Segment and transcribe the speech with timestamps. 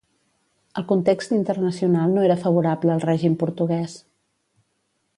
[0.81, 3.99] El context internacional no era favorable al règim portuguès.